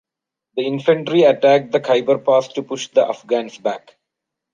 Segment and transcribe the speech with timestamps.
[0.55, 3.99] The infantry attacked the Khyber Pass to push the Afghans back.